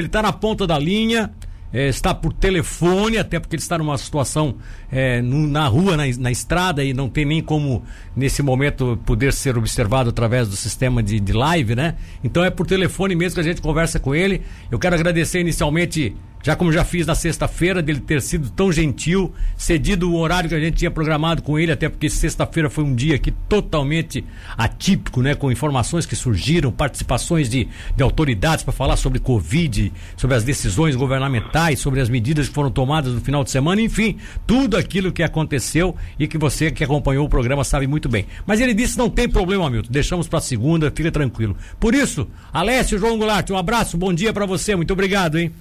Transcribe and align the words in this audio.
Ele 0.00 0.06
está 0.06 0.22
na 0.22 0.32
ponta 0.32 0.64
da 0.64 0.78
linha, 0.78 1.28
é, 1.72 1.88
está 1.88 2.14
por 2.14 2.32
telefone, 2.32 3.18
até 3.18 3.40
porque 3.40 3.56
ele 3.56 3.62
está 3.62 3.76
numa 3.76 3.98
situação 3.98 4.54
é, 4.92 5.20
no, 5.20 5.44
na 5.48 5.66
rua, 5.66 5.96
na, 5.96 6.04
na, 6.20 6.30
estrada, 6.30 6.84
e 6.84 6.94
não 6.94 7.08
tem 7.08 7.24
nem 7.24 7.42
como, 7.42 7.82
nesse 8.14 8.40
momento, 8.40 8.96
poder 9.04 9.32
ser 9.32 9.58
observado 9.58 10.10
através 10.10 10.48
do 10.48 10.54
sistema 10.54 11.02
de, 11.02 11.18
de 11.18 11.32
live, 11.32 11.74
né? 11.74 11.96
Então 12.22 12.44
é 12.44 12.50
por 12.50 12.64
telefone 12.64 13.16
mesmo 13.16 13.34
que 13.34 13.40
a 13.40 13.42
gente 13.42 13.60
conversa 13.60 13.98
com 13.98 14.14
ele. 14.14 14.42
Eu 14.70 14.78
quero 14.78 14.94
agradecer 14.94 15.40
inicialmente 15.40 16.14
já 16.42 16.54
como 16.54 16.72
já 16.72 16.84
fiz 16.84 17.06
na 17.06 17.14
sexta-feira, 17.14 17.82
dele 17.82 18.00
ter 18.00 18.22
sido 18.22 18.50
tão 18.50 18.72
gentil, 18.72 19.32
cedido 19.56 20.10
o 20.10 20.18
horário 20.18 20.48
que 20.48 20.54
a 20.54 20.60
gente 20.60 20.76
tinha 20.76 20.90
programado 20.90 21.42
com 21.42 21.58
ele, 21.58 21.72
até 21.72 21.88
porque 21.88 22.08
sexta-feira 22.08 22.70
foi 22.70 22.84
um 22.84 22.94
dia 22.94 23.16
aqui 23.16 23.30
totalmente 23.48 24.24
atípico, 24.56 25.20
né? 25.20 25.34
Com 25.34 25.50
informações 25.50 26.06
que 26.06 26.14
surgiram, 26.14 26.70
participações 26.70 27.48
de, 27.48 27.68
de 27.96 28.02
autoridades 28.02 28.64
para 28.64 28.72
falar 28.72 28.96
sobre 28.96 29.18
Covid, 29.18 29.92
sobre 30.16 30.36
as 30.36 30.44
decisões 30.44 30.94
governamentais, 30.94 31.80
sobre 31.80 32.00
as 32.00 32.08
medidas 32.08 32.48
que 32.48 32.54
foram 32.54 32.70
tomadas 32.70 33.12
no 33.12 33.20
final 33.20 33.42
de 33.42 33.50
semana, 33.50 33.80
enfim, 33.80 34.16
tudo 34.46 34.76
aquilo 34.76 35.12
que 35.12 35.22
aconteceu 35.22 35.94
e 36.18 36.26
que 36.26 36.38
você 36.38 36.70
que 36.70 36.84
acompanhou 36.84 37.26
o 37.26 37.28
programa 37.28 37.64
sabe 37.64 37.86
muito 37.86 38.08
bem. 38.08 38.26
Mas 38.46 38.60
ele 38.60 38.74
disse: 38.74 38.96
não 38.96 39.10
tem 39.10 39.28
problema, 39.28 39.68
Milton, 39.68 39.90
deixamos 39.90 40.28
para 40.28 40.40
segunda, 40.40 40.90
fica 40.90 41.10
tranquilo. 41.10 41.56
Por 41.80 41.94
isso, 41.94 42.28
Alessio 42.52 42.98
João 42.98 43.18
Goulart, 43.18 43.50
um 43.50 43.56
abraço, 43.56 43.98
bom 43.98 44.12
dia 44.12 44.32
para 44.32 44.46
você, 44.46 44.76
muito 44.76 44.92
obrigado, 44.92 45.38
hein? 45.38 45.52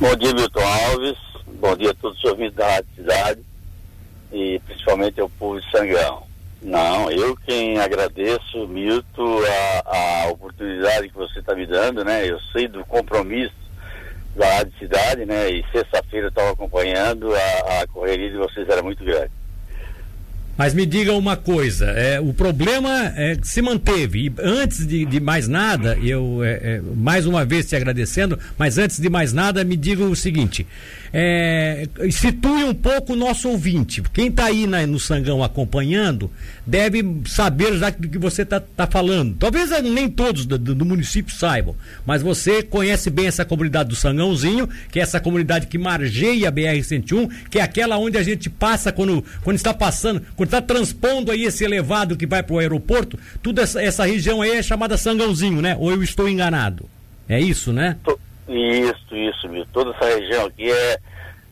Bom 0.00 0.16
dia, 0.16 0.32
Milton 0.34 0.60
Alves. 0.60 1.18
Bom 1.60 1.76
dia 1.76 1.90
a 1.90 1.94
todos 1.94 2.18
os 2.18 2.24
ouvintes 2.24 2.54
da 2.54 2.68
Rádio 2.68 2.88
Cidade 2.96 3.40
e 4.32 4.60
principalmente 4.66 5.20
ao 5.20 5.28
povo 5.28 5.60
de 5.60 5.70
Sangão. 5.70 6.24
Não, 6.60 7.10
eu 7.10 7.36
quem 7.36 7.78
agradeço, 7.78 8.66
Milton, 8.68 9.38
a, 9.86 10.24
a 10.24 10.30
oportunidade 10.30 11.08
que 11.08 11.14
você 11.14 11.40
está 11.40 11.54
me 11.54 11.66
dando, 11.66 12.04
né? 12.04 12.28
Eu 12.28 12.40
sei 12.52 12.68
do 12.68 12.84
compromisso 12.84 13.54
da 14.36 14.56
Rádio 14.56 14.72
Cidade, 14.78 15.26
né? 15.26 15.50
E 15.50 15.64
sexta-feira 15.70 16.26
eu 16.26 16.30
estava 16.30 16.52
acompanhando, 16.52 17.34
a, 17.34 17.82
a 17.82 17.86
correria 17.88 18.30
de 18.30 18.36
vocês 18.36 18.68
era 18.68 18.82
muito 18.82 19.04
grande. 19.04 19.30
Mas 20.62 20.74
me 20.74 20.86
diga 20.86 21.12
uma 21.14 21.36
coisa, 21.36 21.86
é, 21.86 22.20
o 22.20 22.32
problema 22.32 23.12
é, 23.16 23.36
se 23.42 23.60
manteve. 23.60 24.26
E 24.26 24.32
antes 24.38 24.86
de, 24.86 25.04
de 25.04 25.18
mais 25.18 25.48
nada, 25.48 25.98
eu 26.00 26.40
é, 26.44 26.50
é, 26.62 26.82
mais 26.94 27.26
uma 27.26 27.44
vez 27.44 27.66
te 27.68 27.74
agradecendo, 27.74 28.38
mas 28.56 28.78
antes 28.78 29.00
de 29.00 29.10
mais 29.10 29.32
nada, 29.32 29.64
me 29.64 29.76
diga 29.76 30.04
o 30.04 30.14
seguinte: 30.14 30.64
é, 31.12 31.86
situe 32.10 32.64
um 32.64 32.72
pouco 32.72 33.12
o 33.12 33.16
nosso 33.16 33.48
ouvinte. 33.48 34.00
Quem 34.12 34.28
está 34.28 34.46
aí 34.46 34.66
na, 34.66 34.86
no 34.86 34.98
Sangão 34.98 35.44
acompanhando 35.44 36.30
deve 36.66 37.04
saber 37.26 37.76
já 37.76 37.90
do 37.90 38.08
que 38.08 38.18
você 38.18 38.42
está 38.42 38.60
tá 38.60 38.86
falando. 38.86 39.34
Talvez 39.38 39.70
nem 39.82 40.08
todos 40.08 40.46
do, 40.46 40.56
do, 40.56 40.86
município 40.86 41.34
saibam, 41.34 41.74
mas 42.06 42.22
você 42.22 42.62
conhece 42.62 43.10
bem 43.10 43.26
essa 43.26 43.44
comunidade 43.44 43.90
do 43.90 43.96
Sangãozinho, 43.96 44.68
que 44.90 44.98
é 44.98 45.02
essa 45.02 45.20
comunidade 45.20 45.66
que 45.66 45.76
margeia 45.76 46.48
a 46.48 46.52
BR-101, 46.52 47.30
que 47.50 47.58
é 47.58 47.62
aquela 47.62 47.98
onde 47.98 48.16
a 48.16 48.22
gente 48.22 48.48
passa 48.48 48.90
quando, 48.90 49.22
quando 49.42 49.56
está 49.56 49.74
passando, 49.74 50.22
quando 50.34 50.48
está 50.52 50.60
transpondo 50.60 51.32
aí 51.32 51.44
esse 51.44 51.64
elevado 51.64 52.16
que 52.16 52.26
vai 52.26 52.42
para 52.42 52.54
o 52.54 52.58
aeroporto. 52.58 53.18
Toda 53.42 53.62
essa, 53.62 53.82
essa 53.82 54.04
região 54.04 54.42
aí 54.42 54.50
é 54.50 54.62
chamada 54.62 54.98
Sangãozinho, 54.98 55.62
né? 55.62 55.76
Ou 55.78 55.90
eu 55.90 56.02
estou 56.02 56.28
enganado? 56.28 56.88
É 57.28 57.40
isso, 57.40 57.72
né? 57.72 57.96
Isso, 58.48 59.16
isso, 59.16 59.48
viu? 59.48 59.64
Toda 59.72 59.90
essa 59.96 60.04
região 60.04 60.46
aqui 60.46 60.70
é, 60.70 60.98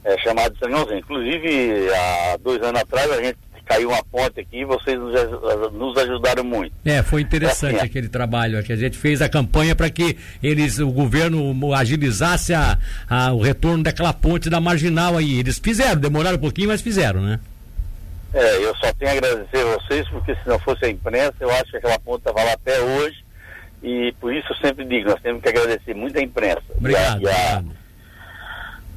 é 0.05 0.19
chamada 0.19 0.51
de 0.51 0.59
Sangãozinho. 0.59 0.99
Inclusive, 0.99 1.89
há 1.95 2.37
dois 2.37 2.63
anos 2.63 2.83
atrás 2.83 3.11
a 3.11 3.23
gente 3.23 3.39
caiu 3.65 3.89
uma 3.89 4.03
ponte 4.03 4.41
aqui 4.41 4.63
e 4.63 4.65
vocês 4.65 4.99
nos, 4.99 5.97
ajudaram 5.97 6.43
muito. 6.43 6.73
É, 6.85 7.05
foi 7.05 7.23
interessante 7.23 7.77
assim, 7.77 7.87
aquele 7.87 8.09
trabalho 8.09 8.61
que 8.65 8.73
a 8.73 8.77
gente 8.77 8.99
fez 8.99 9.23
a 9.23 9.29
campanha 9.29 9.77
para 9.77 9.89
que 9.89 10.19
eles, 10.43 10.81
o 10.81 10.91
governo 10.91 11.73
agilizasse 11.73 12.53
a, 12.53 12.77
a, 13.09 13.33
o 13.33 13.41
retorno 13.41 13.85
daquela 13.85 14.13
ponte 14.13 14.51
da 14.51 14.61
marginal 14.61 15.17
aí. 15.17 15.39
Eles 15.39 15.61
fizeram, 15.61 16.01
demoraram 16.01 16.37
um 16.37 16.41
pouquinho, 16.41 16.69
mas 16.69 16.83
fizeram, 16.83 17.23
né? 17.23 17.39
É, 18.33 18.65
eu 18.65 18.75
só 18.77 18.93
tenho 18.93 19.11
a 19.11 19.15
agradecer 19.15 19.59
a 19.59 19.77
vocês, 19.77 20.09
porque 20.09 20.35
se 20.35 20.49
não 20.49 20.59
fosse 20.61 20.85
a 20.85 20.89
imprensa, 20.89 21.35
eu 21.41 21.51
acho 21.51 21.71
que 21.71 21.77
aquela 21.79 21.99
ponte 21.99 22.21
estava 22.21 22.45
lá 22.45 22.53
até 22.53 22.81
hoje 22.81 23.25
e 23.83 24.13
por 24.21 24.33
isso 24.35 24.53
eu 24.53 24.57
sempre 24.57 24.85
digo, 24.85 25.09
nós 25.09 25.21
temos 25.21 25.43
que 25.43 25.49
agradecer 25.49 25.95
muito 25.95 26.19
a 26.19 26.23
imprensa. 26.23 26.63
Obrigado. 26.77 27.23
E, 27.23 27.29
a, 27.29 27.63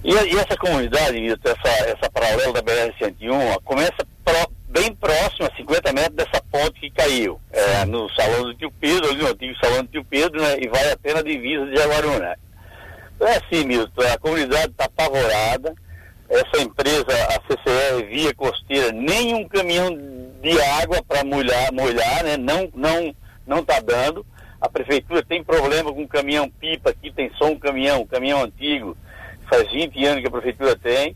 e, 0.03 0.17
a, 0.17 0.23
e, 0.25 0.35
essa 0.37 0.57
comunidade, 0.57 1.25
essa, 1.27 1.69
essa 1.85 2.11
paralela 2.11 2.53
da 2.53 2.61
BR-101, 2.61 3.61
começa 3.63 4.05
pro, 4.25 4.51
bem 4.67 4.93
próximo, 4.95 5.47
a 5.47 5.55
50 5.55 5.93
metros 5.93 6.15
dessa 6.15 6.43
ponte 6.51 6.79
que 6.81 6.91
caiu, 6.91 7.39
é, 7.51 7.85
no 7.85 8.09
Salão 8.09 8.43
do 8.43 8.53
Tio 8.55 8.71
Pedro, 8.71 9.09
ali 9.09 9.21
no 9.21 9.29
antigo 9.29 9.57
Salão 9.63 9.83
do 9.83 9.87
Tio 9.87 10.03
Pedro, 10.03 10.41
né, 10.41 10.57
e 10.59 10.67
vai 10.67 10.91
até 10.91 11.13
na 11.13 11.21
divisa 11.21 11.65
de 11.65 11.75
Jaguaruna. 11.75 12.35
Então 13.15 13.27
é 13.27 13.37
assim, 13.37 13.65
Milton, 13.65 14.01
a 14.01 14.17
comunidade 14.17 14.71
está 14.71 14.85
apavorada, 14.85 15.73
essa 16.33 16.63
empresa, 16.63 17.05
a 17.07 17.41
CCR 17.47 18.05
Via 18.09 18.33
Costeira, 18.33 18.91
nenhum 18.91 19.47
caminhão 19.47 19.89
de 20.41 20.59
água 20.81 21.01
para 21.07 21.23
molhar, 21.23 21.71
molhar, 21.71 22.23
né, 22.23 22.37
não, 22.37 22.69
não, 22.73 23.15
não 23.45 23.59
está 23.59 23.79
dando, 23.79 24.25
a 24.59 24.67
prefeitura 24.67 25.23
tem 25.23 25.43
problema 25.43 25.93
com 25.93 26.07
caminhão 26.07 26.49
pipa, 26.49 26.89
aqui 26.89 27.11
tem 27.11 27.31
só 27.37 27.45
um 27.45 27.59
caminhão, 27.59 28.01
um 28.01 28.07
caminhão 28.07 28.43
antigo, 28.43 28.97
faz 29.49 29.71
20 29.71 30.05
anos 30.05 30.21
que 30.21 30.27
a 30.27 30.31
prefeitura 30.31 30.75
tem. 30.75 31.15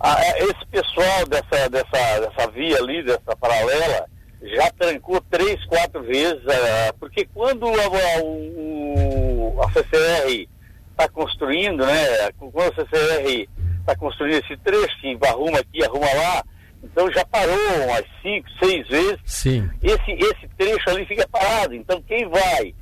Ah, 0.00 0.16
é, 0.20 0.44
esse 0.44 0.66
pessoal 0.70 1.26
dessa, 1.26 1.68
dessa, 1.70 2.20
dessa 2.20 2.50
via 2.50 2.78
ali, 2.78 3.02
dessa 3.02 3.36
paralela, 3.38 4.06
já 4.42 4.70
trancou 4.72 5.20
três, 5.30 5.64
quatro 5.66 6.02
vezes, 6.02 6.42
uh, 6.44 6.94
porque 6.98 7.26
quando 7.32 7.66
a, 7.66 7.72
a, 7.72 9.66
a 9.66 9.72
CCR 9.72 10.48
está 10.90 11.08
construindo, 11.08 11.84
né, 11.84 12.30
quando 12.38 12.60
a 12.60 12.74
CCR 12.74 13.48
está 13.84 13.96
construindo 13.96 14.42
esse 14.42 14.56
trecho, 14.58 15.00
que 15.00 15.18
arruma 15.26 15.58
aqui, 15.58 15.84
arruma 15.84 16.06
lá, 16.06 16.42
então 16.82 17.10
já 17.12 17.24
parou 17.26 17.56
umas 17.84 18.04
cinco, 18.22 18.48
seis 18.62 18.86
vezes. 18.88 19.18
Sim. 19.24 19.70
Esse, 19.82 20.12
esse 20.12 20.48
trecho 20.56 20.90
ali 20.90 21.06
fica 21.06 21.26
parado. 21.28 21.74
Então 21.74 22.02
quem 22.02 22.28
vai 22.28 22.74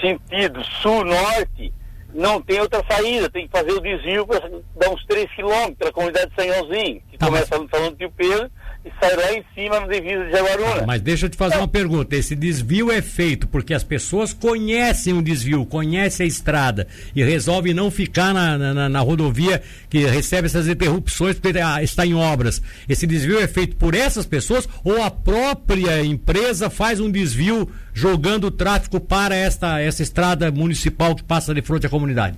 sentido 0.00 0.62
sul-norte 0.64 1.72
não 2.12 2.42
tem 2.42 2.60
outra 2.60 2.84
saída, 2.88 3.30
tem 3.30 3.46
que 3.46 3.56
fazer 3.56 3.72
o 3.72 3.80
desvio 3.80 4.26
para 4.26 4.40
dar 4.76 4.90
uns 4.90 5.04
3 5.06 5.30
quilômetros 5.34 5.78
da 5.78 5.92
comunidade 5.92 6.30
de 6.30 6.42
Sanhãozinho, 6.42 7.02
que 7.10 7.16
tá, 7.16 7.26
começa 7.26 7.58
mas... 7.58 7.70
falando 7.70 7.96
de 7.96 8.08
Pedro 8.10 8.50
e 8.84 8.90
sai 8.98 9.14
lá 9.14 9.32
em 9.32 9.44
cima 9.54 9.80
no 9.80 9.88
divisa 9.88 10.24
de 10.24 10.32
Jaguaruna. 10.32 10.86
Mas 10.86 11.00
deixa 11.00 11.26
eu 11.26 11.30
te 11.30 11.36
fazer 11.36 11.56
uma 11.56 11.68
pergunta. 11.68 12.16
Esse 12.16 12.34
desvio 12.34 12.90
é 12.90 13.00
feito 13.00 13.46
porque 13.46 13.72
as 13.72 13.84
pessoas 13.84 14.32
conhecem 14.32 15.14
o 15.14 15.22
desvio, 15.22 15.64
conhecem 15.64 16.24
a 16.24 16.26
estrada 16.26 16.88
e 17.14 17.22
resolvem 17.22 17.72
não 17.72 17.90
ficar 17.90 18.34
na, 18.34 18.58
na, 18.58 18.88
na 18.88 19.00
rodovia 19.00 19.62
que 19.88 20.04
recebe 20.06 20.46
essas 20.46 20.66
interrupções 20.66 21.38
porque 21.38 21.58
ah, 21.58 21.82
está 21.82 22.04
em 22.04 22.14
obras. 22.14 22.60
Esse 22.88 23.06
desvio 23.06 23.40
é 23.40 23.46
feito 23.46 23.76
por 23.76 23.94
essas 23.94 24.26
pessoas 24.26 24.68
ou 24.82 25.00
a 25.00 25.10
própria 25.10 26.04
empresa 26.04 26.68
faz 26.68 26.98
um 26.98 27.10
desvio 27.10 27.70
jogando 27.94 28.44
o 28.46 28.50
tráfego 28.50 28.98
para 28.98 29.36
esta, 29.36 29.80
essa 29.80 30.02
estrada 30.02 30.50
municipal 30.50 31.14
que 31.14 31.22
passa 31.22 31.54
de 31.54 31.62
frente 31.62 31.86
à 31.86 31.90
comunidade? 31.90 32.36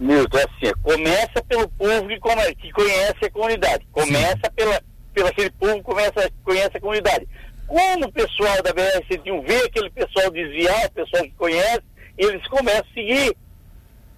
Milton, 0.00 0.38
é 0.38 0.42
assim, 0.42 0.72
começa 0.82 1.42
pelo 1.48 1.68
povo 1.68 2.08
que, 2.08 2.54
que 2.56 2.72
conhece 2.72 3.24
a 3.24 3.30
comunidade. 3.30 3.86
Começa 3.92 4.36
Sim. 4.44 4.54
pela 4.54 4.80
pelo 5.16 5.28
aquele 5.28 5.50
povo 5.52 5.82
começa, 5.82 6.30
conhece 6.44 6.76
a 6.76 6.80
comunidade. 6.80 7.26
Quando 7.66 8.04
o 8.04 8.12
pessoal 8.12 8.62
da 8.62 8.70
BR-101 8.74 9.46
vê 9.46 9.56
aquele 9.64 9.88
pessoal 9.88 10.30
desviar, 10.30 10.86
o 10.86 10.92
pessoal 10.92 11.22
que 11.22 11.30
conhece, 11.30 11.82
eles 12.18 12.46
começam 12.48 12.82
a 12.82 12.94
seguir. 12.94 13.36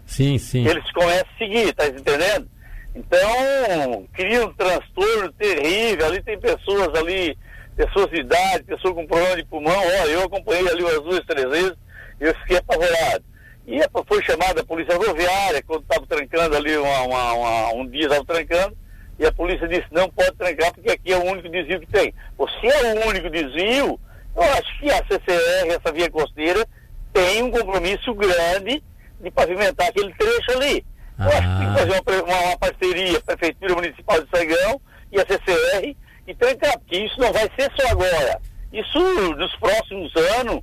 Sim, 0.05 0.39
sim. 0.39 0.67
Eles 0.67 0.91
começam 0.91 1.29
a 1.33 1.39
seguir, 1.39 1.73
tá 1.73 1.87
entendendo? 1.87 2.51
Então, 2.97 4.09
cria 4.13 4.45
um 4.45 4.53
transtorno 4.55 5.33
terrível, 5.35 6.07
ali 6.07 6.21
tem 6.21 6.39
pessoas 6.41 6.89
ali, 6.99 7.39
pessoas 7.77 8.11
de 8.11 8.21
idade, 8.21 8.65
pessoas 8.65 8.95
com 8.95 9.07
problema 9.07 9.37
de 9.37 9.45
pulmão, 9.45 9.79
olha, 9.79 10.11
eu 10.11 10.25
acompanhei 10.25 10.69
ali 10.69 10.83
umas 10.83 11.01
duas, 11.05 11.25
três 11.27 11.49
vezes, 11.49 11.75
eu 12.19 12.35
fiquei 12.41 12.57
apavorado. 12.57 13.25
E 13.69 13.79
foi 14.05 14.25
chamada 14.25 14.63
a 14.63 14.65
polícia 14.65 14.97
rodoviária, 14.97 15.63
quando 15.63 15.83
estava 15.83 16.05
trancando 16.07 16.57
ali, 16.57 16.77
uma, 16.77 17.03
uma, 17.03 17.33
uma, 17.35 17.75
um 17.75 17.87
dia 17.87 18.07
estava 18.07 18.25
trancando, 18.25 18.77
e 19.19 19.27
a 19.27 19.33
polícia 19.33 19.67
disse, 19.67 19.87
não 19.91 20.09
pode 20.11 20.33
trancar 20.37 20.73
porque 20.73 20.91
aqui 20.91 21.13
é 21.13 21.17
o 21.17 21.25
único 21.25 21.49
desvio 21.49 21.81
que 21.81 21.87
tem. 21.87 22.15
Se 22.61 22.67
é 22.67 22.95
o 22.95 23.09
único 23.09 23.29
desvio, 23.29 24.01
eu 24.37 24.43
acho 24.43 24.79
que 24.79 24.91
a 24.91 25.05
CCR, 25.05 25.69
essa 25.71 25.93
via 25.93 26.11
costeira, 26.11 26.65
tem 27.13 27.43
um 27.43 27.51
compromisso 27.51 28.15
grande 28.15 28.83
de 29.21 29.31
pavimentar 29.31 29.89
aquele 29.89 30.15
trecho 30.15 30.53
ali. 30.53 30.85
Eu 31.19 31.27
acho 31.27 31.41
que 31.41 31.59
tem 31.59 31.69
que 31.69 31.79
fazer 31.79 32.23
uma, 32.23 32.47
uma, 32.47 32.59
parceria, 32.59 33.21
Prefeitura 33.21 33.75
Municipal 33.75 34.23
de 34.23 34.29
Sagão 34.31 34.81
e 35.11 35.21
a 35.21 35.27
CCR 35.27 35.97
e 36.29 36.35
trancar, 36.35 36.79
porque 36.79 36.99
isso 36.99 37.21
não 37.21 37.33
vai 37.33 37.51
ser 37.59 37.73
só 37.77 37.89
agora. 37.89 38.41
Isso 38.73 39.01
nos 39.35 39.57
próximos 39.57 40.13
anos, 40.39 40.61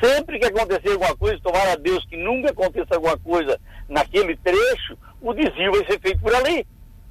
sempre 0.00 0.38
que 0.38 0.46
acontecer 0.46 0.92
alguma 0.92 1.16
coisa, 1.16 1.40
tomara 1.42 1.72
a 1.72 1.76
Deus 1.76 2.04
que 2.06 2.16
nunca 2.16 2.50
aconteça 2.50 2.94
alguma 2.94 3.18
coisa 3.18 3.58
naquele 3.88 4.36
trecho, 4.36 4.96
o 5.20 5.34
desvio 5.34 5.72
vai 5.72 5.84
ser 5.86 5.98
feito 6.00 6.20
por 6.20 6.32
ali. 6.32 6.64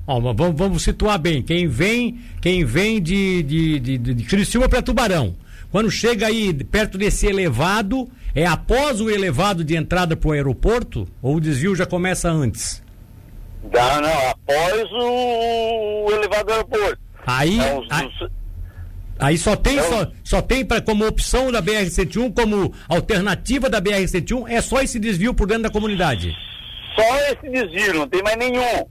Ó, 0.08 0.20
vamos, 0.34 0.56
vamos 0.58 0.84
situar 0.84 1.18
bem. 1.18 1.42
Quem 1.42 1.68
vem, 1.68 2.20
quem 2.42 2.64
vem 2.64 3.02
de, 3.02 3.42
de, 3.44 3.80
de, 3.80 3.98
de 3.98 4.24
Criciúma 4.24 4.70
para 4.70 4.82
Tubarão, 4.82 5.36
quando 5.72 5.90
chega 5.90 6.28
aí 6.28 6.54
perto 6.54 6.98
desse 6.98 7.26
elevado, 7.26 8.08
é 8.36 8.46
após 8.46 9.02
o 9.02 9.10
elevado 9.10 9.64
de 9.64 9.76
entrada 9.76 10.16
para 10.16 10.30
o 10.30 10.32
aeroporto? 10.34 11.08
Ou 11.22 11.36
o 11.36 11.42
desvio 11.42 11.76
já 11.76 11.86
começa 11.86 12.30
antes? 12.30 12.84
Não, 13.64 14.02
não, 14.02 14.30
após 14.30 14.84
o, 14.92 16.06
o 16.08 16.12
elevado 16.12 16.46
do 16.46 16.52
aeroporto. 16.54 17.00
Aí, 17.26 17.60
É, 17.60 17.80
os- 17.80 17.88
aí, 17.90 18.06
os- 18.06 18.30
aí 19.18 19.38
só 19.40 19.56
tem, 19.56 19.78
Então- 19.78 19.90
só, 19.90 20.12
só 20.24 20.42
tem 20.44 20.64
pra, 20.64 20.80
como 20.82 21.08
opção 21.08 21.52
da 21.52 21.64
BR-101, 21.64 22.32
como 22.32 22.72
alternativa 22.88 23.68
da 23.72 23.82
BR-101, 23.82 24.48
é 24.48 24.62
só 24.62 24.82
esse 24.84 25.00
desvio 25.00 25.34
por 25.34 25.48
dentro 25.48 25.64
da 25.64 25.70
comunidade. 25.72 26.32
Só 26.96 27.18
esse 27.32 27.50
desvio, 27.50 27.96
não 27.96 28.08
tem 28.08 28.22
mais 28.22 28.38
nenhum. 28.38 28.86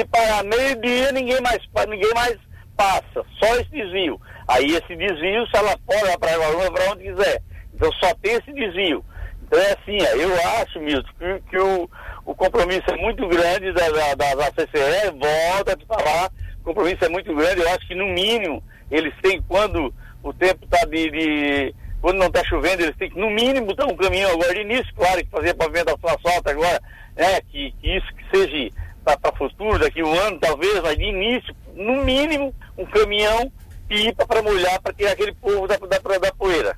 Se 0.00 0.04
parar 0.06 0.42
meio-dia, 0.44 1.12
ninguém 1.12 1.40
mais, 1.40 1.58
ninguém 1.88 2.12
mais 2.14 2.36
passa. 2.76 3.24
Só 3.38 3.54
esse 3.56 3.70
desvio. 3.70 4.20
Aí 4.48 4.64
esse 4.74 4.96
desvio, 4.96 5.46
se 5.46 5.56
ela 5.56 5.76
fora 5.86 6.18
para 6.18 6.36
Guarulhos, 6.38 6.70
para 6.70 6.92
onde 6.92 7.04
quiser. 7.04 7.42
Então 7.74 7.92
só 7.92 8.14
tem 8.22 8.32
esse 8.34 8.52
desvio. 8.52 9.04
Então 9.42 9.58
é 9.60 9.72
assim, 9.72 9.98
ó, 10.00 10.16
eu 10.16 10.34
acho, 10.62 10.80
Milton, 10.80 11.08
que, 11.18 11.50
que 11.50 11.58
o, 11.58 11.90
o 12.24 12.34
compromisso 12.34 12.84
é 12.90 12.96
muito 12.96 13.26
grande 13.28 13.72
da, 13.72 13.88
da, 13.90 14.14
da, 14.14 14.34
da 14.36 14.50
CCE, 14.52 15.10
volta 15.18 15.76
te 15.76 15.84
falar, 15.86 16.30
o 16.60 16.64
compromisso 16.64 17.04
é 17.04 17.08
muito 17.08 17.34
grande, 17.34 17.60
eu 17.60 17.68
acho 17.68 17.86
que 17.88 17.94
no 17.94 18.06
mínimo 18.06 18.62
eles 18.90 19.12
têm, 19.20 19.42
quando 19.42 19.92
o 20.22 20.32
tempo 20.32 20.64
está 20.64 20.84
de, 20.86 21.10
de- 21.10 21.74
Quando 22.00 22.18
não 22.18 22.28
está 22.28 22.44
chovendo, 22.44 22.82
eles 22.82 22.96
têm 22.96 23.10
que, 23.10 23.18
no 23.18 23.28
mínimo, 23.28 23.66
botar 23.66 23.86
um 23.86 23.96
caminhão 23.96 24.30
agora 24.32 24.54
de 24.54 24.60
início, 24.60 24.94
claro 24.94 25.18
que 25.24 25.30
fazer 25.30 25.52
pavimentação 25.54 26.08
asfalto 26.10 26.48
agora, 26.48 26.80
né, 27.16 27.40
que, 27.50 27.72
que 27.80 27.96
isso 27.96 28.06
que 28.14 28.36
seja 28.38 28.70
para 29.04 29.36
futuro, 29.36 29.78
daqui 29.78 30.02
um 30.02 30.12
ano 30.12 30.38
talvez, 30.38 30.80
mas 30.82 30.96
de 30.96 31.04
início, 31.04 31.54
no 31.74 32.04
mínimo, 32.04 32.54
um 32.76 32.84
caminhão 32.86 33.50
pipa 33.88 34.26
para 34.26 34.42
molhar, 34.42 34.80
para 34.80 34.92
tirar 34.92 35.12
aquele 35.12 35.32
povo 35.34 35.66
da, 35.66 35.76
da, 35.76 36.18
da 36.18 36.32
poeira. 36.32 36.76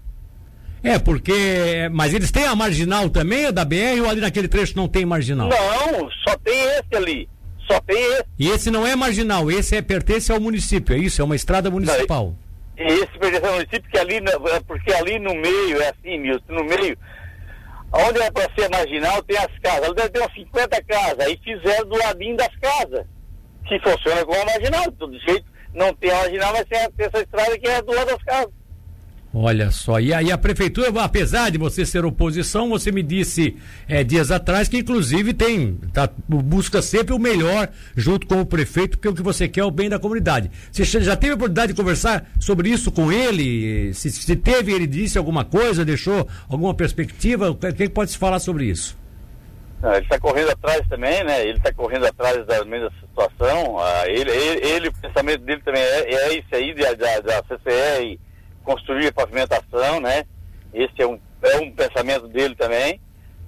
É, 0.82 0.98
porque. 0.98 1.88
Mas 1.92 2.12
eles 2.12 2.30
têm 2.32 2.44
a 2.44 2.56
marginal 2.56 3.08
também, 3.08 3.46
a 3.46 3.50
da 3.50 3.64
BR, 3.64 4.00
ou 4.02 4.08
ali 4.08 4.20
naquele 4.20 4.48
trecho 4.48 4.76
não 4.76 4.88
tem 4.88 5.04
marginal? 5.04 5.48
Não, 5.48 6.10
só 6.26 6.36
tem 6.38 6.60
esse 6.60 6.96
ali. 6.96 7.28
Só 7.70 7.80
tem 7.80 7.96
esse. 7.96 8.24
E 8.38 8.48
esse 8.48 8.70
não 8.70 8.86
é 8.86 8.96
marginal, 8.96 9.50
esse 9.50 9.76
é 9.76 9.82
pertence 9.82 10.32
ao 10.32 10.40
município, 10.40 10.96
é 10.96 10.98
isso? 10.98 11.22
É 11.22 11.24
uma 11.24 11.36
estrada 11.36 11.70
municipal. 11.70 12.34
E 12.76 12.82
esse 12.82 13.18
pertence 13.18 13.46
ao 13.46 13.52
município, 13.52 13.90
que 13.90 13.98
ali, 13.98 14.16
é 14.16 14.60
porque 14.66 14.92
ali 14.92 15.18
no 15.20 15.34
meio, 15.34 15.80
é 15.80 15.90
assim, 15.90 16.18
Milton, 16.18 16.52
no 16.52 16.64
meio, 16.64 16.98
onde 17.92 18.20
é 18.20 18.30
para 18.30 18.48
ser 18.54 18.68
marginal, 18.70 19.22
tem 19.22 19.36
as 19.36 19.58
casas. 19.58 19.84
Ali 19.84 19.94
deve 19.94 20.08
ter 20.10 20.20
umas 20.20 20.34
50 20.34 20.84
casas. 20.84 21.26
Aí 21.26 21.40
fizeram 21.44 21.88
do 21.88 21.98
ladinho 21.98 22.36
das 22.36 22.56
casas. 22.56 23.06
Que 23.66 23.78
funciona 23.80 24.24
como 24.24 24.40
a 24.40 24.44
marginal. 24.46 24.90
De 24.90 24.96
todo 24.96 25.18
jeito, 25.20 25.44
não 25.74 25.94
tem 25.94 26.10
a 26.10 26.16
marginal, 26.16 26.52
mas 26.52 26.64
tem 26.64 27.06
essa 27.06 27.20
estrada 27.20 27.58
que 27.58 27.68
é 27.68 27.82
do 27.82 27.92
lado 27.92 28.08
das 28.08 28.22
casas. 28.24 28.52
Olha 29.34 29.70
só, 29.70 29.98
e 29.98 30.12
aí 30.12 30.30
a 30.30 30.36
prefeitura, 30.36 30.90
apesar 31.02 31.50
de 31.50 31.56
você 31.56 31.86
ser 31.86 32.04
oposição, 32.04 32.68
você 32.68 32.92
me 32.92 33.02
disse 33.02 33.56
eh, 33.88 34.04
dias 34.04 34.30
atrás 34.30 34.68
que 34.68 34.76
inclusive 34.76 35.32
tem, 35.32 35.76
tá, 35.90 36.06
busca 36.28 36.82
sempre 36.82 37.14
o 37.14 37.18
melhor 37.18 37.70
junto 37.96 38.26
com 38.26 38.42
o 38.42 38.46
prefeito, 38.46 38.98
porque 38.98 39.08
o 39.08 39.14
que 39.14 39.22
você 39.22 39.48
quer 39.48 39.60
é 39.60 39.64
o 39.64 39.70
bem 39.70 39.88
da 39.88 39.98
comunidade. 39.98 40.50
Você 40.70 40.84
já- 41.00 41.16
teve 41.16 41.32
a 41.32 41.36
oportunidade 41.36 41.72
de 41.72 41.78
conversar 41.80 42.30
sobre 42.38 42.68
isso 42.68 42.92
com 42.92 43.10
ele? 43.10 43.94
Se, 43.94 44.10
se 44.10 44.36
teve, 44.36 44.70
ele 44.70 44.86
disse 44.86 45.16
alguma 45.16 45.46
coisa, 45.46 45.82
deixou 45.82 46.28
alguma 46.46 46.74
perspectiva? 46.74 47.50
O 47.50 47.54
que, 47.54 47.88
pode 47.88 48.10
se 48.10 48.18
falar 48.18 48.38
sobre 48.38 48.66
isso? 48.66 48.98
Ah, 49.82 49.96
Ele 49.96 50.04
está 50.04 50.20
correndo 50.20 50.50
atrás 50.50 50.86
também, 50.88 51.24
né? 51.24 51.40
Ele 51.42 51.56
está 51.56 51.72
correndo 51.72 52.04
atrás 52.04 52.46
da 52.46 52.64
mesma 52.66 52.92
situação. 53.00 53.78
Ah, 53.78 54.04
ele, 54.06 54.30
ele, 54.30 54.66
ele, 54.66 54.88
o 54.88 54.92
pensamento 54.92 55.40
dele 55.42 55.62
também 55.64 55.82
é, 55.82 56.14
é 56.14 56.34
esse 56.34 56.54
aí 56.54 56.74
da, 56.74 56.92
da, 56.92 57.20
da 57.20 57.42
CCE 57.44 58.12
e 58.12 58.20
construir 58.62 59.08
a 59.08 59.12
pavimentação, 59.12 60.00
né? 60.00 60.24
Esse 60.72 61.02
é 61.02 61.06
um, 61.06 61.18
é 61.42 61.56
um 61.58 61.70
pensamento 61.70 62.28
dele 62.28 62.54
também. 62.54 63.00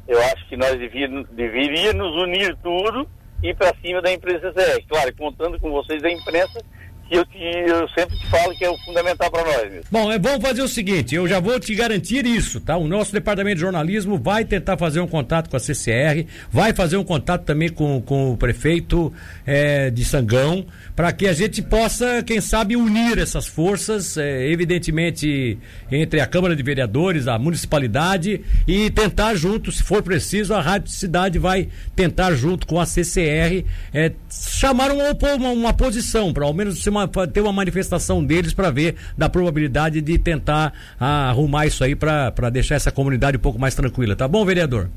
Eu 0.06 0.20
acho 0.20 0.46
que 0.48 0.56
nós 0.56 0.78
devíamos, 0.78 1.28
deveríamos 1.30 2.14
unir 2.22 2.56
tudo 2.62 3.08
e 3.42 3.48
ir 3.48 3.56
para 3.56 3.74
cima 3.80 4.02
da 4.02 4.12
empresa 4.12 4.52
CCE. 4.52 4.82
Claro, 4.88 5.16
contando 5.16 5.58
com 5.58 5.70
vocês 5.70 6.02
da 6.02 6.10
imprensa, 6.10 6.62
que 7.08 7.16
eu, 7.16 7.26
que 7.26 7.38
eu 7.38 7.88
sempre 7.90 8.16
falo 8.28 8.54
que 8.54 8.64
é 8.64 8.70
o 8.70 8.78
fundamental 8.78 9.30
para 9.30 9.44
nós. 9.44 9.70
Mesmo. 9.70 9.84
Bom, 9.90 10.10
é 10.10 10.18
bom 10.18 10.40
fazer 10.40 10.62
o 10.62 10.68
seguinte, 10.68 11.14
eu 11.14 11.28
já 11.28 11.38
vou 11.40 11.58
te 11.60 11.74
garantir 11.74 12.26
isso, 12.26 12.60
tá? 12.60 12.76
O 12.76 12.88
nosso 12.88 13.12
departamento 13.12 13.56
de 13.56 13.60
jornalismo 13.60 14.18
vai 14.18 14.44
tentar 14.44 14.76
fazer 14.76 15.00
um 15.00 15.06
contato 15.06 15.50
com 15.50 15.56
a 15.56 15.60
CCR, 15.60 16.26
vai 16.50 16.72
fazer 16.72 16.96
um 16.96 17.04
contato 17.04 17.44
também 17.44 17.68
com, 17.68 18.00
com 18.00 18.32
o 18.32 18.36
prefeito 18.36 19.12
eh, 19.46 19.90
de 19.90 20.04
Sangão, 20.04 20.66
para 20.96 21.12
que 21.12 21.26
a 21.26 21.32
gente 21.32 21.60
possa, 21.60 22.22
quem 22.22 22.40
sabe, 22.40 22.76
unir 22.76 23.18
essas 23.18 23.46
forças, 23.46 24.16
eh, 24.16 24.48
evidentemente, 24.50 25.58
entre 25.90 26.20
a 26.20 26.26
Câmara 26.26 26.56
de 26.56 26.62
Vereadores, 26.62 27.28
a 27.28 27.38
municipalidade, 27.38 28.40
e 28.66 28.90
tentar 28.90 29.34
junto, 29.34 29.70
se 29.70 29.82
for 29.82 30.02
preciso, 30.02 30.54
a 30.54 30.60
Rádio 30.60 30.90
Cidade 30.90 31.38
vai 31.38 31.68
tentar 31.94 32.34
junto 32.34 32.66
com 32.66 32.80
a 32.80 32.86
CCR 32.86 33.64
eh, 33.92 34.12
chamar 34.30 34.90
uma, 34.90 35.10
uma, 35.36 35.50
uma 35.50 35.72
posição, 35.72 36.32
para 36.32 36.44
ao 36.44 36.54
menos 36.54 36.82
ser 36.82 36.93
uma- 36.94 37.26
ter 37.28 37.40
uma 37.40 37.52
manifestação 37.52 38.24
deles 38.24 38.52
para 38.54 38.70
ver 38.70 38.96
da 39.18 39.28
probabilidade 39.28 40.00
de 40.00 40.18
tentar 40.18 40.72
ah, 40.98 41.28
arrumar 41.28 41.66
isso 41.66 41.82
aí 41.82 41.94
para 41.94 42.50
deixar 42.50 42.76
essa 42.76 42.92
comunidade 42.92 43.36
um 43.36 43.40
pouco 43.40 43.58
mais 43.58 43.74
tranquila. 43.74 44.14
Tá 44.14 44.28
bom, 44.28 44.44
vereador? 44.44 44.88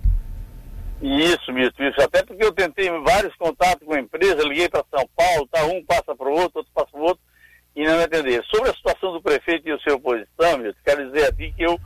Isso, 1.02 1.52
Milton, 1.54 1.84
isso. 1.84 2.02
Até 2.02 2.24
porque 2.24 2.44
eu 2.44 2.52
tentei 2.52 2.90
vários 3.02 3.36
contatos 3.36 3.86
com 3.86 3.94
a 3.94 4.00
empresa, 4.00 4.42
liguei 4.44 4.68
para 4.68 4.84
São 4.90 5.08
Paulo, 5.16 5.48
tá, 5.52 5.64
um 5.66 5.84
passa 5.86 6.16
para 6.16 6.28
o 6.28 6.32
outro, 6.34 6.60
outro 6.60 6.72
passa 6.74 6.88
para 6.92 7.00
o 7.00 7.04
outro, 7.04 7.24
e 7.76 7.86
não 7.86 7.98
me 7.98 8.04
atenderam. 8.04 8.44
Sobre 8.46 8.70
a 8.72 8.74
situação 8.74 9.14
do 9.14 9.22
prefeito 9.22 9.70
e 9.70 9.74
o 9.74 9.80
seu 9.82 9.96
oposição, 9.96 10.60
quero 10.84 11.12
dizer 11.12 11.28
aqui 11.28 11.54
que 11.56 11.64
eu, 11.64 11.80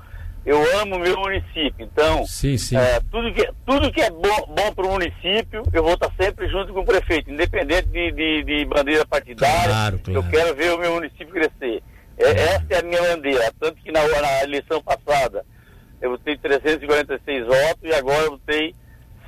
eu 0.45 0.79
amo 0.79 0.95
o 0.95 0.99
meu 0.99 1.17
município. 1.19 1.75
Então, 1.79 2.25
Sim, 2.25 2.57
sim. 2.57 2.75
é, 2.75 2.99
tudo, 3.11 3.33
que, 3.33 3.47
tudo 3.65 3.91
que 3.91 4.01
é 4.01 4.09
bom, 4.09 4.47
bom 4.47 4.73
para 4.73 4.85
o 4.85 4.91
município, 4.91 5.63
eu 5.71 5.83
vou 5.83 5.93
estar 5.93 6.11
sempre 6.19 6.47
junto 6.47 6.73
com 6.73 6.81
o 6.81 6.85
prefeito, 6.85 7.31
independente 7.31 7.87
de, 7.89 8.11
de, 8.11 8.43
de 8.43 8.65
bandeira 8.65 9.05
partidária. 9.05 9.69
Claro, 9.69 9.99
claro. 9.99 10.19
Eu 10.19 10.29
quero 10.29 10.55
ver 10.55 10.73
o 10.73 10.79
meu 10.79 10.95
município 10.95 11.27
crescer. 11.27 11.83
É, 12.17 12.29
essa 12.29 12.65
é 12.69 12.79
a 12.79 12.83
minha 12.83 13.01
bandeira. 13.01 13.53
Tanto 13.59 13.75
que 13.81 13.91
na, 13.91 14.07
na 14.07 14.43
eleição 14.43 14.81
passada 14.81 15.45
eu 16.01 16.11
votei 16.11 16.37
346 16.37 17.45
votos 17.45 17.83
e 17.83 17.93
agora 17.93 18.23
eu 18.23 18.31
votei 18.31 18.75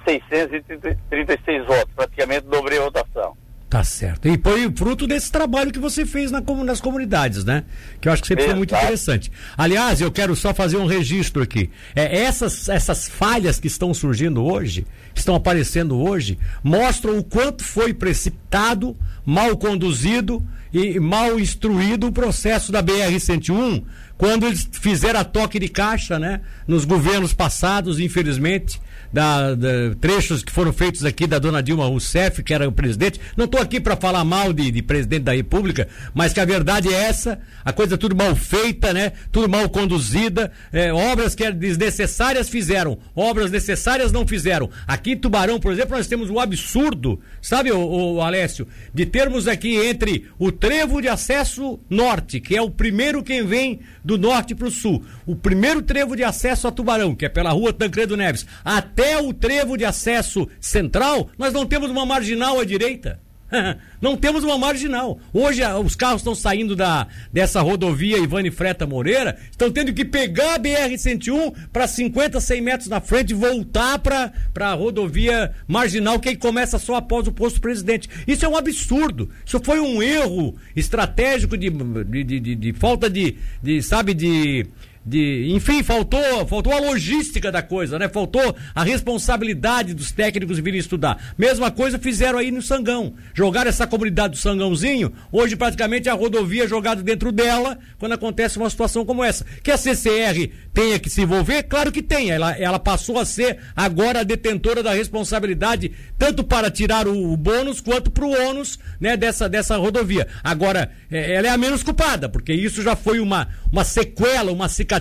636 0.07 1.65
votos. 1.65 1.93
Praticamente 1.95 2.47
dobrei 2.47 2.79
a 2.79 2.83
votação. 2.83 3.37
Tá 3.69 3.83
certo. 3.83 4.12
E 4.23 4.39
foi 4.41 4.71
fruto 4.73 5.05
desse 5.05 5.31
trabalho 5.31 5.71
que 5.71 5.79
você 5.79 6.05
fez 6.05 6.31
na 6.31 6.41
nas 6.63 6.79
comunidades, 6.79 7.43
né? 7.43 7.63
Que 7.99 8.07
eu 8.07 8.13
acho 8.13 8.21
que 8.21 8.27
sempre 8.27 8.45
foi 8.45 8.53
muito 8.53 8.71
Exato. 8.71 8.85
interessante. 8.85 9.31
Aliás, 9.57 9.99
eu 9.99 10.11
quero 10.11 10.35
só 10.35 10.53
fazer 10.53 10.77
um 10.77 10.85
registro 10.85 11.43
aqui. 11.43 11.69
É, 11.95 12.23
essas, 12.23 12.69
essas 12.69 13.07
falhas 13.07 13.59
que 13.59 13.67
estão 13.67 13.93
surgindo 13.93 14.43
hoje, 14.43 14.85
que 15.13 15.19
estão 15.19 15.35
aparecendo 15.35 15.99
hoje, 15.99 16.39
mostram 16.63 17.17
o 17.17 17.23
quanto 17.23 17.63
foi 17.63 17.93
precipitado, 17.93 18.95
mal 19.25 19.57
conduzido 19.57 20.45
e 20.71 20.99
mal 20.99 21.39
instruído 21.39 22.07
o 22.07 22.11
processo 22.11 22.71
da 22.71 22.81
BR-101, 22.81 23.83
quando 24.23 24.47
eles 24.47 24.69
fizeram 24.71 25.19
a 25.19 25.23
toque 25.25 25.59
de 25.59 25.67
caixa, 25.67 26.17
né? 26.17 26.39
Nos 26.65 26.85
governos 26.85 27.33
passados, 27.33 27.99
infelizmente, 27.99 28.79
da, 29.11 29.53
da- 29.53 29.67
trechos 29.99 30.41
que 30.41 30.49
foram 30.49 30.71
feitos 30.71 31.03
aqui 31.03 31.27
da 31.27 31.39
dona 31.39 31.61
Dilma 31.61 31.83
Rousseff, 31.85 32.41
que 32.41 32.53
era 32.53 32.65
o 32.65 32.71
presidente. 32.71 33.19
Não 33.35 33.43
estou 33.43 33.59
aqui 33.59 33.81
para 33.81 33.97
falar 33.97 34.23
mal 34.23 34.53
de, 34.53 34.71
de 34.71 34.81
presidente 34.81 35.23
da 35.23 35.33
República, 35.35 35.89
mas 36.13 36.31
que 36.31 36.39
a 36.39 36.45
verdade 36.45 36.87
é 36.87 36.93
essa, 36.93 37.37
a 37.65 37.73
coisa 37.73 37.97
tudo 37.97 38.15
mal 38.15 38.33
feita, 38.33 38.93
né? 38.93 39.11
Tudo 39.29 39.49
mal 39.49 39.67
conduzida, 39.67 40.53
é, 40.71 40.93
obras 40.93 41.35
que 41.35 41.43
eram 41.43 41.57
desnecessárias 41.57 42.47
fizeram, 42.47 42.97
obras 43.13 43.51
necessárias 43.51 44.13
não 44.13 44.25
fizeram. 44.25 44.69
Aqui 44.87 45.11
em 45.11 45.17
Tubarão, 45.17 45.59
por 45.59 45.73
exemplo, 45.73 45.97
nós 45.97 46.07
temos 46.07 46.29
o 46.29 46.39
absurdo, 46.39 47.19
sabe, 47.41 47.73
o, 47.73 48.21
Alessio, 48.21 48.65
de 48.93 49.05
termos 49.05 49.49
aqui 49.49 49.75
entre 49.75 50.27
o 50.39 50.49
trevo 50.49 51.01
de 51.01 51.09
acesso 51.09 51.77
norte, 51.89 52.39
que 52.39 52.55
é 52.55 52.61
o 52.61 52.71
primeiro 52.71 53.21
quem 53.21 53.45
vem 53.45 53.81
do 54.01 54.12
norte 54.17 54.55
para 54.55 54.67
o 54.67 54.71
sul, 54.71 55.03
o 55.25 55.35
primeiro 55.35 55.81
trevo 55.81 56.15
de 56.15 56.23
acesso 56.23 56.67
a 56.67 56.71
Tubarão, 56.71 57.15
que 57.15 57.25
é 57.25 57.29
pela 57.29 57.51
rua 57.51 57.73
Tancredo 57.73 58.17
Neves, 58.17 58.45
até 58.63 59.17
o 59.21 59.33
trevo 59.33 59.77
de 59.77 59.85
acesso 59.85 60.47
central, 60.59 61.29
nós 61.37 61.53
não 61.53 61.65
temos 61.65 61.89
uma 61.89 62.05
marginal 62.05 62.59
à 62.59 62.65
direita. 62.65 63.19
Não 64.01 64.17
temos 64.17 64.43
uma 64.43 64.57
marginal. 64.57 65.19
Hoje 65.33 65.63
ah, 65.63 65.77
os 65.79 65.95
carros 65.95 66.21
estão 66.21 66.35
saindo 66.35 66.75
da, 66.75 67.07
dessa 67.31 67.61
rodovia 67.61 68.17
Ivane 68.17 68.51
Freta 68.51 68.85
Moreira, 68.85 69.37
estão 69.49 69.71
tendo 69.71 69.93
que 69.93 70.03
pegar 70.03 70.55
a 70.55 70.59
BR-101 70.59 71.53
para 71.71 71.87
50, 71.87 72.39
100 72.39 72.61
metros 72.61 72.89
na 72.89 72.99
frente 72.99 73.31
e 73.31 73.33
voltar 73.33 73.99
para 73.99 74.31
a 74.59 74.73
rodovia 74.73 75.51
marginal 75.67 76.19
que 76.19 76.35
começa 76.35 76.77
só 76.79 76.95
após 76.95 77.27
o 77.27 77.31
posto 77.31 77.61
presidente. 77.61 78.09
Isso 78.27 78.45
é 78.45 78.49
um 78.49 78.57
absurdo. 78.57 79.29
Isso 79.45 79.59
foi 79.63 79.79
um 79.79 80.01
erro 80.01 80.55
estratégico 80.75 81.57
de, 81.57 81.69
de, 81.69 82.23
de, 82.23 82.39
de- 82.39 82.55
de 82.55 82.73
falta 82.73 83.09
de, 83.09 83.35
de, 83.61 83.81
sabe, 83.81 84.13
de 84.13 84.65
de. 85.05 85.51
Enfim, 85.51 85.83
faltou, 85.83 86.47
faltou 86.47 86.73
a 86.73 86.79
logística 86.79 87.51
da 87.51 87.61
coisa, 87.61 87.99
né? 87.99 88.07
Faltou 88.07 88.55
a 88.73 88.83
responsabilidade 88.83 89.93
dos 89.93 90.11
técnicos 90.11 90.59
virem 90.59 90.79
estudar. 90.79 91.33
Mesma 91.37 91.69
coisa 91.69 91.99
fizeram 91.99 92.39
aí 92.39 92.51
no 92.51 92.61
Sangão. 92.61 93.13
Jogaram 93.33 93.69
essa 93.69 93.85
comunidade 93.85 94.33
do 94.33 94.37
Sangãozinho, 94.37 95.11
hoje 95.31 95.55
praticamente 95.55 96.09
a 96.09 96.13
rodovia 96.13 96.63
é 96.63 96.67
jogada 96.67 97.03
dentro 97.03 97.31
dela, 97.31 97.77
quando 97.99 98.13
acontece 98.13 98.57
uma 98.57 98.69
situação 98.69 99.05
como 99.05 99.23
essa. 99.23 99.45
Que 99.61 99.71
a 99.71 99.77
CCR 99.77 100.49
tenha 100.73 100.99
que 100.99 101.09
se 101.09 101.21
envolver? 101.21 101.63
Claro 101.63 101.91
que 101.91 102.01
tem. 102.01 102.31
Ela, 102.31 102.57
ela 102.57 102.79
passou 102.79 103.19
a 103.19 103.25
ser 103.25 103.59
agora 103.75 104.21
a 104.21 104.23
detentora 104.23 104.81
da 104.81 104.93
responsabilidade, 104.93 105.91
tanto 106.17 106.43
para 106.43 106.71
tirar 106.71 107.07
o, 107.07 107.33
o 107.33 107.37
bônus 107.37 107.81
quanto 107.81 108.09
para 108.09 108.25
o 108.25 108.49
ônus 108.49 108.79
né, 108.99 109.17
dessa, 109.17 109.49
dessa 109.49 109.75
rodovia. 109.75 110.27
Agora, 110.43 110.91
é, 111.11 111.35
ela 111.35 111.47
é 111.47 111.49
a 111.49 111.57
menos 111.57 111.83
culpada, 111.83 112.29
porque 112.29 112.53
isso 112.53 112.81
já 112.81 112.95
foi 112.95 113.19
uma, 113.19 113.49
uma 113.71 113.83
sequela, 113.83 114.51
uma 114.51 114.69
cicatriz 114.69 114.92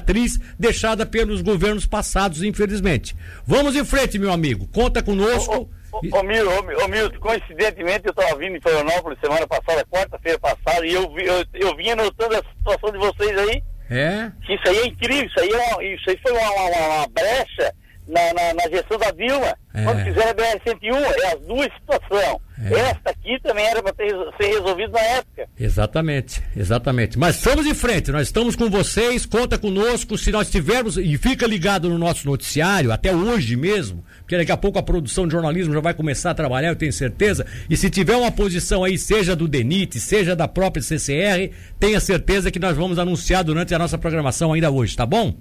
deixada 0.58 1.04
pelos 1.04 1.42
governos 1.42 1.86
passados, 1.86 2.42
infelizmente. 2.42 3.14
Vamos 3.46 3.76
em 3.76 3.84
frente, 3.84 4.18
meu 4.18 4.32
amigo. 4.32 4.68
Conta 4.72 5.02
conosco. 5.02 5.68
Ô, 5.92 5.98
ô, 6.00 6.18
ô, 6.18 6.88
Milton, 6.88 7.18
coincidentemente 7.20 8.06
eu 8.06 8.10
estava 8.10 8.38
vindo 8.38 8.56
em 8.56 8.60
Florianópolis 8.60 9.18
semana 9.20 9.46
passada, 9.46 9.84
quarta-feira 9.86 10.38
passada, 10.38 10.86
e 10.86 10.92
eu, 10.92 11.02
eu, 11.18 11.44
eu 11.54 11.76
vinha 11.76 11.94
notando 11.94 12.34
a 12.34 12.42
situação 12.58 12.90
de 12.90 12.98
vocês 12.98 13.38
aí. 13.38 13.62
É? 13.90 14.32
Isso 14.48 14.68
aí 14.68 14.78
é 14.78 14.86
incrível, 14.86 15.26
isso 15.26 15.40
aí, 15.40 15.50
é 15.50 15.56
uma, 15.56 15.84
isso 15.84 16.10
aí 16.10 16.18
foi 16.22 16.32
uma, 16.32 16.50
uma, 16.50 16.96
uma 16.96 17.06
brecha 17.08 17.74
na, 18.12 18.34
na, 18.34 18.54
na, 18.54 18.70
gestão 18.70 18.98
da 18.98 19.10
Dilma. 19.10 19.56
É. 19.74 19.84
Quando 19.84 20.04
fizeram 20.04 20.30
a 20.30 20.34
BR-101, 20.34 21.22
é 21.22 21.32
as 21.32 21.40
duas 21.40 21.68
situações. 21.74 22.38
É. 22.64 22.78
Esta 22.78 23.10
aqui 23.10 23.40
também 23.42 23.66
era 23.66 23.82
para 23.82 23.94
ser 23.96 24.46
resolvido 24.46 24.92
na 24.92 25.00
época. 25.00 25.48
Exatamente, 25.58 26.42
exatamente. 26.54 27.18
Mas 27.18 27.36
estamos 27.36 27.66
em 27.66 27.74
frente, 27.74 28.12
nós 28.12 28.28
estamos 28.28 28.54
com 28.54 28.68
vocês, 28.68 29.24
conta 29.24 29.58
conosco, 29.58 30.18
se 30.18 30.30
nós 30.30 30.50
tivermos, 30.50 30.98
e 30.98 31.16
fica 31.16 31.46
ligado 31.46 31.88
no 31.88 31.98
nosso 31.98 32.26
noticiário, 32.26 32.92
até 32.92 33.14
hoje 33.14 33.56
mesmo, 33.56 34.04
porque 34.18 34.36
daqui 34.36 34.52
a 34.52 34.56
pouco 34.56 34.78
a 34.78 34.82
produção 34.82 35.26
de 35.26 35.32
jornalismo 35.32 35.72
já 35.72 35.80
vai 35.80 35.94
começar 35.94 36.30
a 36.30 36.34
trabalhar, 36.34 36.68
eu 36.68 36.76
tenho 36.76 36.92
certeza, 36.92 37.46
e 37.68 37.76
se 37.76 37.90
tiver 37.90 38.14
uma 38.14 38.30
posição 38.30 38.84
aí, 38.84 38.98
seja 38.98 39.34
do 39.34 39.48
DENIT, 39.48 39.98
seja 39.98 40.36
da 40.36 40.46
própria 40.46 40.82
CCR, 40.82 41.50
tenha 41.80 41.98
certeza 41.98 42.50
que 42.50 42.58
nós 42.58 42.76
vamos 42.76 42.98
anunciar 42.98 43.42
durante 43.42 43.74
a 43.74 43.78
nossa 43.78 43.96
programação 43.96 44.52
ainda 44.52 44.70
hoje, 44.70 44.94
tá 44.94 45.06
bom? 45.06 45.34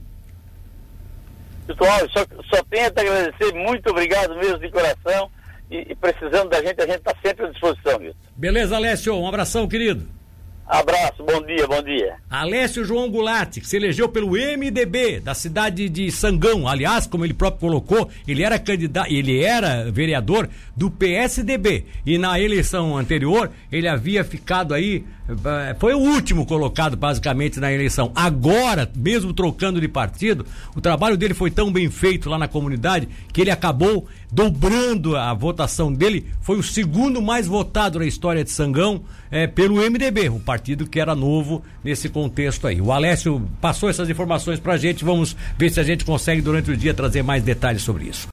Pessoal, 1.68 2.00
só, 2.10 2.26
só 2.54 2.64
tenho 2.70 2.88
a 2.88 2.92
te 2.92 3.00
agradecer, 3.00 3.54
muito 3.54 3.90
obrigado 3.90 4.36
mesmo 4.36 4.60
de 4.60 4.70
coração 4.70 5.30
e, 5.70 5.92
e 5.92 5.96
precisando 5.96 6.50
da 6.50 6.62
gente, 6.62 6.82
a 6.82 6.86
gente 6.86 6.98
está 6.98 7.16
sempre 7.24 7.46
à 7.46 7.50
disposição, 7.50 8.00
Milton. 8.00 8.18
Beleza, 8.36 8.76
Alessio, 8.76 9.16
um 9.16 9.28
abração, 9.28 9.68
querido. 9.68 10.08
Abraço, 10.72 11.22
bom 11.26 11.42
dia, 11.46 11.68
bom 11.68 11.84
dia. 11.84 12.16
Alessio 12.30 12.86
João 12.86 13.12
Goulart, 13.12 13.60
que 13.60 13.68
se 13.68 13.76
elegeu 13.76 14.08
pelo 14.08 14.30
MDB 14.30 15.20
da 15.20 15.34
cidade 15.34 15.90
de 15.90 16.10
Sangão. 16.10 16.66
Aliás, 16.66 17.06
como 17.06 17.26
ele 17.26 17.34
próprio 17.34 17.60
colocou, 17.60 18.10
ele 18.26 18.42
era 18.42 18.58
candidato, 18.58 19.12
ele 19.12 19.44
era 19.44 19.92
vereador 19.92 20.48
do 20.74 20.90
PSDB. 20.90 21.86
E 22.06 22.18
na 22.18 22.40
eleição 22.40 22.96
anterior, 22.96 23.52
ele 23.70 23.86
havia 23.86 24.24
ficado 24.24 24.74
aí, 24.74 25.04
foi 25.80 25.94
o 25.94 26.00
último 26.00 26.46
colocado 26.46 26.96
basicamente 26.96 27.60
na 27.60 27.72
eleição. 27.72 28.12
Agora, 28.16 28.90
mesmo 28.96 29.34
trocando 29.34 29.80
de 29.80 29.88
partido, 29.88 30.46
o 30.76 30.82
trabalho 30.82 31.18
dele 31.18 31.34
foi 31.34 31.52
tão 31.52 31.72
bem 31.72 31.90
feito 31.90 32.30
lá 32.30 32.38
na 32.38 32.48
comunidade 32.48 33.08
que 33.32 33.42
ele 33.42 33.52
acabou 33.52 34.08
dobrando 34.32 35.18
a 35.18 35.34
votação 35.34 35.92
dele. 35.92 36.28
Foi 36.42 36.58
o 36.58 36.64
segundo 36.64 37.22
mais 37.22 37.48
votado 37.48 38.00
na 38.00 38.06
história 38.06 38.44
de 38.44 38.52
Sangão 38.52 39.02
é, 39.30 39.48
pelo 39.48 39.76
MDB, 39.76 40.30
o 40.30 40.40
partido 40.40 40.88
que 40.88 41.00
era 41.00 41.16
novo 41.16 41.64
nesse 41.84 42.10
contexto 42.10 42.68
aí. 42.68 42.82
O 42.82 42.92
Alessio 42.92 43.48
passou 43.60 43.90
essas 43.90 44.10
informações 44.10 44.60
pra 44.60 44.78
gente, 44.78 45.04
vamos 45.04 45.36
ver 45.58 45.72
se 45.72 45.80
a 45.80 45.84
gente 45.84 46.06
consegue 46.06 46.42
durante 46.42 46.72
o 46.72 46.78
dia 46.78 46.94
trazer 46.94 47.24
mais 47.24 47.44
detalhes 47.44 47.82
sobre 47.82 48.06
isso. 48.06 48.28